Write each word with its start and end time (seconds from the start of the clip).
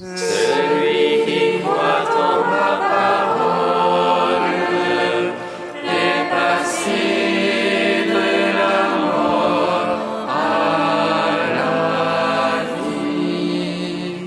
Celui 0.00 1.26
qui 1.26 1.60
croit 1.60 2.08
en 2.16 2.40
ma 2.48 2.72
parole 2.88 4.48
est 5.84 6.24
passé 6.30 8.08
de 8.08 8.24
la 8.56 8.78
mort 8.96 10.26
à 10.30 10.40
la 11.54 11.74
vie. 12.80 14.24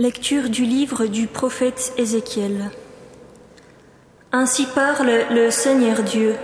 Lecture 0.00 0.50
du 0.50 0.64
livre 0.64 1.06
du 1.06 1.28
prophète 1.28 1.92
Ézéchiel. 1.96 2.72
Ainsi 4.32 4.66
parle 4.66 5.26
le 5.30 5.52
Seigneur 5.52 6.02
Dieu. 6.02 6.34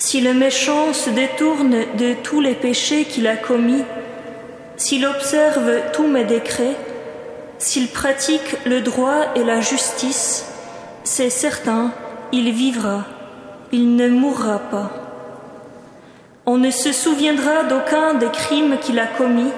Si 0.00 0.22
le 0.22 0.32
méchant 0.32 0.94
se 0.94 1.10
détourne 1.10 1.84
de 1.98 2.14
tous 2.14 2.40
les 2.40 2.54
péchés 2.54 3.04
qu'il 3.04 3.26
a 3.26 3.36
commis, 3.36 3.84
s'il 4.78 5.04
observe 5.04 5.92
tous 5.92 6.06
mes 6.06 6.24
décrets, 6.24 6.74
s'il 7.58 7.86
pratique 7.86 8.56
le 8.64 8.80
droit 8.80 9.26
et 9.36 9.44
la 9.44 9.60
justice, 9.60 10.46
c'est 11.04 11.28
certain, 11.28 11.92
il 12.32 12.50
vivra, 12.50 13.04
il 13.72 13.94
ne 13.94 14.08
mourra 14.08 14.58
pas. 14.70 14.90
On 16.46 16.56
ne 16.56 16.70
se 16.70 16.92
souviendra 16.92 17.64
d'aucun 17.64 18.14
des 18.14 18.30
crimes 18.30 18.78
qu'il 18.80 18.98
a 18.98 19.06
commis, 19.06 19.52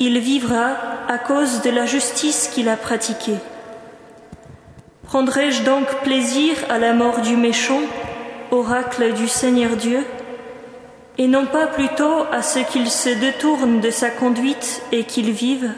il 0.00 0.18
vivra 0.20 0.70
à 1.06 1.18
cause 1.18 1.60
de 1.60 1.68
la 1.68 1.84
justice 1.84 2.48
qu'il 2.48 2.70
a 2.70 2.78
pratiquée. 2.78 3.36
Prendrai-je 5.04 5.64
donc 5.64 5.86
plaisir 6.02 6.56
à 6.70 6.78
la 6.78 6.94
mort 6.94 7.20
du 7.20 7.36
méchant? 7.36 7.82
Oracle 8.54 9.12
du 9.14 9.28
Seigneur 9.28 9.76
Dieu, 9.76 10.04
et 11.18 11.26
non 11.26 11.46
pas 11.46 11.66
plutôt 11.66 12.24
à 12.32 12.42
ce 12.42 12.58
qu'il 12.60 12.88
se 12.90 13.08
détourne 13.08 13.80
de 13.80 13.90
sa 13.90 14.10
conduite 14.10 14.82
et 14.92 15.04
qu'il 15.04 15.30
vive. 15.30 15.70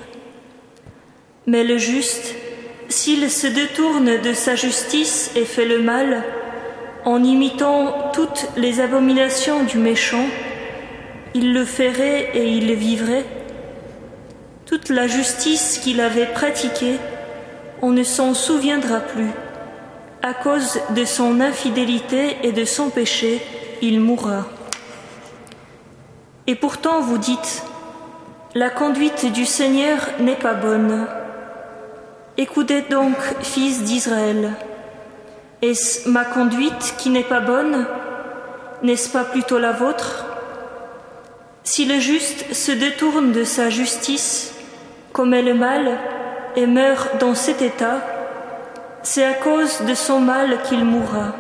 Mais 1.47 1.64
le 1.64 1.78
juste, 1.78 2.34
s'il 2.88 3.30
se 3.30 3.47
détourne 3.47 4.20
de 4.20 4.32
sa 4.32 4.54
justice 4.54 5.30
et 5.36 5.44
fait 5.44 5.66
le 5.66 5.80
mal, 5.80 6.22
en 7.04 7.22
imitant 7.22 8.10
toutes 8.12 8.48
les 8.56 8.80
abominations 8.80 9.62
du 9.64 9.78
méchant, 9.78 10.27
il 11.34 11.52
le 11.52 11.64
ferait 11.64 12.30
et 12.34 12.48
il 12.48 12.72
vivrait. 12.74 13.24
Toute 14.64 14.88
la 14.88 15.06
justice 15.06 15.78
qu'il 15.78 16.00
avait 16.00 16.27
pratiquée, 16.27 16.97
on 17.82 17.91
ne 17.91 18.02
s'en 18.02 18.34
souviendra 18.34 19.00
plus. 19.00 19.30
À 20.28 20.34
cause 20.34 20.80
de 20.91 21.05
son 21.05 21.41
infidélité 21.41 22.38
et 22.42 22.50
de 22.50 22.64
son 22.64 22.91
péché, 22.91 23.41
il 23.80 24.00
mourra. 24.00 24.44
Et 26.48 26.56
pourtant 26.56 27.00
vous 27.00 27.16
dites, 27.16 27.62
la 28.56 28.69
conduite 28.69 29.32
du 29.32 29.47
Seigneur 29.47 29.98
n'est 30.19 30.34
pas 30.34 30.54
bonne. 30.54 31.06
Écoutez 32.37 32.82
donc, 32.91 33.14
fils 33.42 33.84
d'Israël, 33.84 34.54
est-ce 35.62 36.09
ma 36.09 36.25
conduite 36.25 36.97
qui 36.98 37.10
n'est 37.10 37.22
pas 37.22 37.38
bonne? 37.38 37.87
N'est-ce 38.82 39.08
pas 39.08 39.22
plutôt 39.22 39.60
la 39.60 39.70
vôtre? 39.70 40.26
Si 41.62 41.84
le 41.84 42.00
juste 42.00 42.53
se 42.53 42.72
détourne 42.72 43.31
de 43.31 43.44
sa 43.44 43.70
justice, 43.70 44.54
commet 45.12 45.43
le 45.43 45.54
mal 45.54 46.00
et 46.56 46.66
meurt 46.66 47.16
dans 47.20 47.37
cet 47.37 47.62
état, 47.62 48.16
c'est 49.06 49.25
à 49.25 49.34
cause 49.34 49.83
de 49.83 49.94
son 49.94 50.19
mal 50.19 50.61
qu'il 50.65 50.84
mourra. 50.84 51.37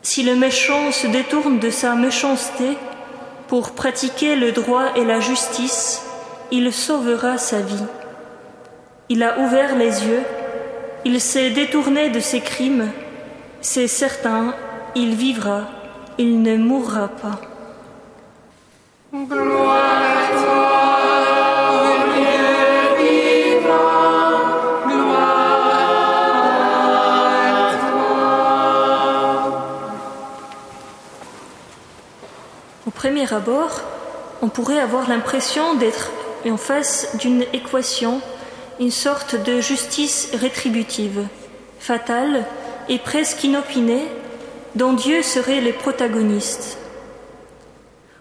Si 0.00 0.22
le 0.22 0.36
méchant 0.36 0.90
se 0.90 1.06
détourne 1.06 1.58
de 1.58 1.68
sa 1.68 1.94
méchanceté 1.96 2.78
pour 3.46 3.72
pratiquer 3.72 4.34
le 4.34 4.52
droit 4.52 4.96
et 4.96 5.04
la 5.04 5.20
justice, 5.20 6.02
il 6.50 6.72
sauvera 6.72 7.36
sa 7.36 7.60
vie. 7.60 7.84
Il 9.10 9.22
a 9.22 9.38
ouvert 9.40 9.76
les 9.76 10.06
yeux, 10.06 10.22
il 11.04 11.20
s'est 11.20 11.50
détourné 11.50 12.08
de 12.08 12.20
ses 12.20 12.40
crimes, 12.40 12.88
c'est 13.60 13.86
certain, 13.86 14.54
il 14.94 15.14
vivra, 15.14 15.64
il 16.16 16.40
ne 16.40 16.56
mourra 16.56 17.08
pas. 17.08 17.38
Premier 32.90 33.32
abord, 33.32 33.82
on 34.42 34.48
pourrait 34.48 34.78
avoir 34.78 35.08
l'impression 35.08 35.74
d'être 35.74 36.10
en 36.46 36.56
face 36.56 37.16
d'une 37.16 37.44
équation, 37.52 38.20
une 38.80 38.90
sorte 38.90 39.34
de 39.34 39.60
justice 39.60 40.30
rétributive, 40.34 41.26
fatale 41.78 42.44
et 42.88 42.98
presque 42.98 43.44
inopinée, 43.44 44.06
dont 44.74 44.92
Dieu 44.92 45.22
serait 45.22 45.60
le 45.60 45.72
protagoniste. 45.72 46.78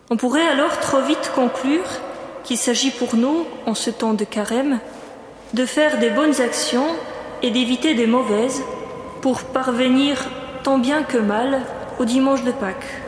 On 0.09 0.17
pourrait 0.17 0.47
alors 0.47 0.79
trop 0.79 1.01
vite 1.01 1.31
conclure 1.35 1.85
qu'il 2.43 2.57
s'agit 2.57 2.91
pour 2.91 3.15
nous, 3.15 3.45
en 3.65 3.75
ce 3.75 3.89
temps 3.89 4.13
de 4.13 4.23
carême, 4.23 4.79
de 5.53 5.65
faire 5.65 5.99
des 5.99 6.09
bonnes 6.09 6.41
actions 6.41 6.87
et 7.41 7.51
d'éviter 7.51 7.93
des 7.93 8.07
mauvaises 8.07 8.63
pour 9.21 9.43
parvenir 9.43 10.25
tant 10.63 10.77
bien 10.77 11.03
que 11.03 11.17
mal 11.17 11.61
au 11.99 12.05
dimanche 12.05 12.43
de 12.43 12.51
Pâques. 12.51 13.06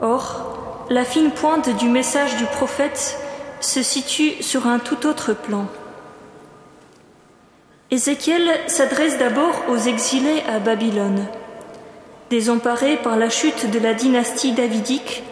Or, 0.00 0.86
la 0.90 1.04
fine 1.04 1.30
pointe 1.30 1.74
du 1.76 1.88
message 1.88 2.36
du 2.36 2.44
prophète 2.44 3.18
se 3.60 3.82
situe 3.82 4.42
sur 4.42 4.66
un 4.66 4.78
tout 4.78 5.06
autre 5.06 5.32
plan. 5.32 5.66
Ézéchiel 7.90 8.42
s'adresse 8.66 9.18
d'abord 9.18 9.64
aux 9.68 9.78
exilés 9.78 10.42
à 10.48 10.58
Babylone. 10.58 11.26
Désemparés 12.30 12.96
par 12.96 13.16
la 13.16 13.30
chute 13.30 13.70
de 13.70 13.78
la 13.78 13.94
dynastie 13.94 14.52
davidique, 14.52 15.22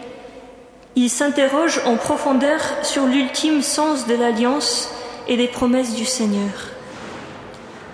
il 0.96 1.10
s'interroge 1.10 1.80
en 1.84 1.96
profondeur 1.96 2.60
sur 2.82 3.06
l'ultime 3.06 3.62
sens 3.62 4.06
de 4.06 4.14
l'alliance 4.14 4.90
et 5.26 5.36
des 5.36 5.48
promesses 5.48 5.94
du 5.94 6.04
Seigneur. 6.04 6.70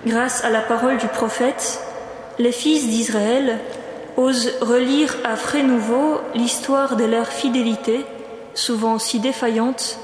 Grâce 0.05 0.43
à 0.43 0.49
la 0.49 0.61
parole 0.61 0.97
du 0.97 1.07
prophète, 1.07 1.79
les 2.37 2.51
fils 2.51 2.87
d'Israël 2.87 3.59
osent 4.17 4.51
relire 4.61 5.15
à 5.23 5.35
frais 5.35 5.63
nouveau 5.63 6.19
l'histoire 6.35 6.95
de 6.95 7.05
leur 7.05 7.27
fidélité, 7.27 8.05
souvent 8.53 8.99
si 8.99 9.19
défaillante, 9.19 9.97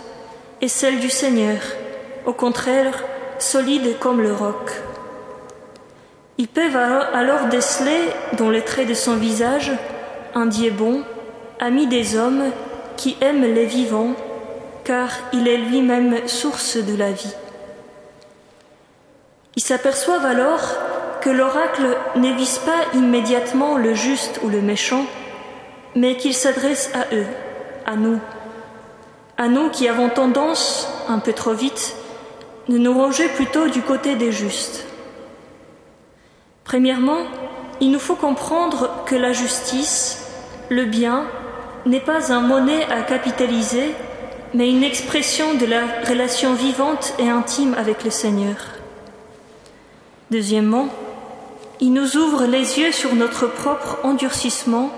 et 0.62 0.68
celle 0.68 1.00
du 1.00 1.10
Seigneur, 1.10 1.60
au 2.26 2.34
contraire 2.34 3.04
solide 3.40 4.00
comme 4.00 4.22
le 4.22 4.34
roc. 4.34 4.72
Ils 6.38 6.48
peuvent 6.48 6.76
alors 6.76 7.46
déceler, 7.50 8.00
dans 8.38 8.50
les 8.50 8.62
traits 8.62 8.88
de 8.88 8.94
son 8.94 9.16
visage, 9.16 9.72
un 10.36 10.46
Dieu 10.46 10.72
bon, 10.72 11.04
ami 11.60 11.88
des 11.88 12.16
hommes, 12.16 12.52
qui 12.96 13.18
aime 13.22 13.42
les 13.42 13.66
vivants, 13.66 14.14
car 14.84 15.10
il 15.34 15.48
est 15.48 15.58
lui-même 15.58 16.28
source 16.28 16.78
de 16.78 16.96
la 16.96 17.12
vie. 17.12 17.34
Ils 19.56 19.64
s'aperçoivent 19.64 20.26
alors 20.26 20.76
que 21.22 21.32
l'oracle 21.32 21.97
ne 22.18 22.34
vise 22.34 22.60
pas 22.60 22.86
immédiatement 22.94 23.78
le 23.78 23.94
juste 23.94 24.40
ou 24.44 24.50
le 24.50 24.62
méchant, 24.62 25.06
mais 25.96 26.16
qu'il 26.16 26.34
s'adresse 26.34 26.92
à 26.94 27.14
eux, 27.16 27.26
à 27.86 27.96
nous, 27.96 28.20
à 29.38 29.48
nous 29.48 29.70
qui 29.70 29.88
avons 29.88 30.10
tendance, 30.10 30.90
un 31.08 31.20
peu 31.20 31.34
trop 31.34 31.54
vite, 31.54 31.96
de 32.70 32.78
nous 32.78 32.94
ranger 32.94 33.30
plutôt 33.30 33.68
du 33.68 33.82
côté 33.82 34.16
des 34.16 34.32
justes. 34.32 34.86
Premièrement, 36.64 37.24
il 37.80 37.92
nous 37.92 38.00
faut 38.00 38.16
comprendre 38.16 39.04
que 39.06 39.16
la 39.16 39.32
justice, 39.32 40.28
le 40.70 40.86
bien, 40.86 41.26
n'est 41.86 42.02
pas 42.02 42.34
un 42.34 42.42
monnaie 42.42 42.84
à 42.92 43.02
capitaliser, 43.02 43.94
mais 44.54 44.70
une 44.70 44.84
expression 44.84 45.54
de 45.54 45.66
la 45.66 45.82
relation 46.08 46.54
vivante 46.54 47.14
et 47.20 47.30
intime 47.30 47.74
avec 47.78 48.04
le 48.04 48.10
Seigneur. 48.10 48.56
Deuxièmement, 50.32 50.90
il 51.80 51.94
nous 51.94 52.18
ouvre 52.18 52.46
les 52.46 52.80
yeux 52.80 52.92
sur 52.92 53.14
notre 53.16 53.48
propre 53.48 54.00
endurcissement 54.04 54.90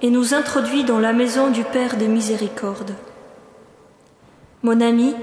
et 0.00 0.10
nous 0.10 0.34
introduit 0.34 0.84
dans 0.84 0.98
la 0.98 1.12
maison 1.12 1.50
du 1.50 1.64
Père 1.64 1.96
de 1.96 2.06
miséricorde. 2.06 2.94
Mon 4.62 4.80
ami, 4.80 5.14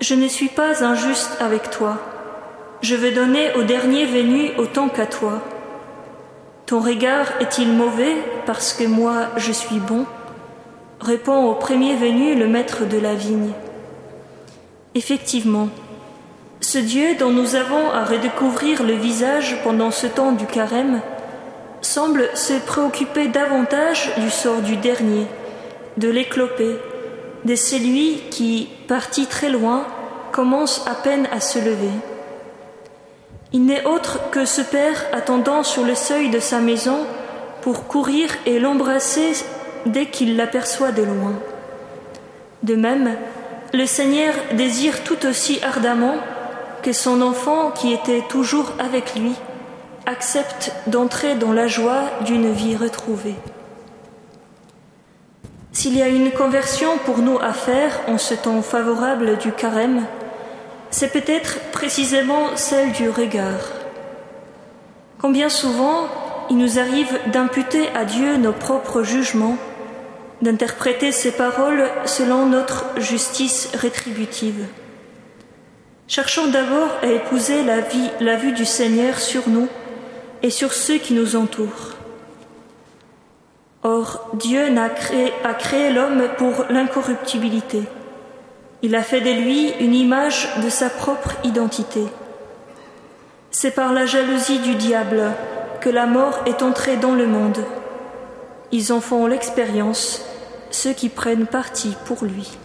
je 0.00 0.14
ne 0.14 0.28
suis 0.28 0.48
pas 0.48 0.84
injuste 0.84 1.36
avec 1.40 1.70
toi. 1.70 1.98
Je 2.82 2.94
veux 2.94 3.12
donner 3.12 3.54
au 3.54 3.62
dernier 3.62 4.04
venu 4.04 4.50
autant 4.58 4.88
qu'à 4.88 5.06
toi. 5.06 5.40
Ton 6.66 6.80
regard 6.80 7.26
est-il 7.40 7.72
mauvais 7.72 8.16
parce 8.46 8.72
que 8.72 8.84
moi 8.84 9.28
je 9.36 9.52
suis 9.52 9.78
bon? 9.78 10.06
Répond 11.00 11.46
au 11.46 11.54
premier 11.54 11.96
venu 11.96 12.34
le 12.34 12.46
maître 12.46 12.84
de 12.86 12.98
la 12.98 13.14
vigne. 13.14 13.52
Effectivement, 14.94 15.68
ce 16.72 16.78
Dieu 16.78 17.16
dont 17.18 17.28
nous 17.28 17.54
avons 17.54 17.90
à 17.90 18.02
redécouvrir 18.02 18.82
le 18.82 18.94
visage 18.94 19.58
pendant 19.62 19.90
ce 19.90 20.06
temps 20.06 20.32
du 20.32 20.46
carême 20.46 21.02
semble 21.82 22.30
se 22.32 22.54
préoccuper 22.54 23.28
davantage 23.28 24.10
du 24.16 24.30
sort 24.30 24.62
du 24.62 24.78
dernier, 24.78 25.26
de 25.98 26.08
l'éclopé, 26.08 26.78
de 27.44 27.54
celui 27.56 28.22
qui, 28.30 28.70
parti 28.88 29.26
très 29.26 29.50
loin, 29.50 29.84
commence 30.32 30.82
à 30.86 30.94
peine 30.94 31.28
à 31.30 31.40
se 31.40 31.58
lever. 31.58 31.92
Il 33.52 33.66
n'est 33.66 33.84
autre 33.84 34.30
que 34.30 34.46
ce 34.46 34.62
Père 34.62 35.04
attendant 35.12 35.64
sur 35.64 35.84
le 35.84 35.94
seuil 35.94 36.30
de 36.30 36.40
sa 36.40 36.60
maison 36.60 37.00
pour 37.60 37.86
courir 37.86 38.30
et 38.46 38.58
l'embrasser 38.58 39.44
dès 39.84 40.06
qu'il 40.06 40.38
l'aperçoit 40.38 40.92
de 40.92 41.02
loin. 41.02 41.34
De 42.62 42.76
même, 42.76 43.14
le 43.74 43.84
Seigneur 43.84 44.32
désire 44.54 45.04
tout 45.04 45.26
aussi 45.26 45.60
ardemment 45.62 46.16
que 46.82 46.92
son 46.92 47.22
enfant 47.22 47.70
qui 47.70 47.92
était 47.92 48.22
toujours 48.28 48.72
avec 48.78 49.14
lui 49.14 49.34
accepte 50.06 50.72
d'entrer 50.88 51.36
dans 51.36 51.52
la 51.52 51.68
joie 51.68 52.02
d'une 52.22 52.52
vie 52.52 52.76
retrouvée. 52.76 53.36
S'il 55.72 55.96
y 55.96 56.02
a 56.02 56.08
une 56.08 56.32
conversion 56.32 56.98
pour 57.04 57.18
nous 57.18 57.38
à 57.38 57.52
faire 57.52 58.00
en 58.08 58.18
ce 58.18 58.34
temps 58.34 58.60
favorable 58.62 59.38
du 59.38 59.52
carême, 59.52 60.04
c'est 60.90 61.12
peut-être 61.12 61.58
précisément 61.70 62.56
celle 62.56 62.92
du 62.92 63.08
regard. 63.08 63.72
Combien 65.20 65.48
souvent 65.48 66.08
il 66.50 66.58
nous 66.58 66.78
arrive 66.78 67.18
d'imputer 67.32 67.88
à 67.94 68.04
Dieu 68.04 68.36
nos 68.36 68.52
propres 68.52 69.02
jugements, 69.02 69.56
d'interpréter 70.42 71.12
ses 71.12 71.32
paroles 71.32 71.88
selon 72.04 72.46
notre 72.46 72.84
justice 72.98 73.70
rétributive. 73.74 74.66
Cherchons 76.14 76.48
d'abord 76.48 76.90
à 77.00 77.06
épouser 77.06 77.64
la, 77.64 78.36
vue 78.36 78.52
du 78.52 78.66
Seigneur 78.66 79.18
sur 79.18 79.48
nous 79.48 79.66
et 80.42 80.50
sur 80.50 80.74
ceux 80.74 80.98
qui 80.98 81.14
nous 81.14 81.36
entourent. 81.36 81.94
Or, 83.82 84.28
Dieu 84.34 84.60
a 84.76 84.90
créé, 84.90 85.32
a 85.42 85.54
créé 85.54 85.90
l'homme 85.90 86.28
pour 86.36 86.66
l'incorruptibilité. 86.68 87.84
Il 88.82 88.94
a 88.94 89.02
fait 89.02 89.22
de 89.22 89.30
lui 89.30 89.70
une 89.80 89.94
image 89.94 90.50
de 90.62 90.68
sa 90.68 90.90
propre 90.90 91.30
identité. 91.44 92.02
C'est 93.50 93.70
par 93.70 93.94
la 93.94 94.04
jalousie 94.04 94.58
du 94.58 94.74
diable 94.74 95.32
que 95.80 95.88
la 95.88 96.04
mort 96.04 96.40
est 96.44 96.60
entrée 96.60 96.98
dans 96.98 97.14
le 97.14 97.26
monde. 97.26 97.64
Ils 98.70 98.92
en 98.92 99.00
font 99.00 99.26
l'expérience, 99.26 100.22
ceux 100.70 100.92
qui 100.92 101.08
prennent 101.08 101.46
parti 101.46 101.96
pour 102.04 102.22
lui. 102.22 102.58